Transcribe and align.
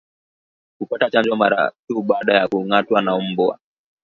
Kupata 0.77 1.05
chanjo 1.13 1.35
mara 1.35 1.71
tu 1.87 2.01
baada 2.01 2.33
ya 2.37 2.47
kungatwa 2.47 3.01
na 3.01 3.19
mbwa 3.19 3.59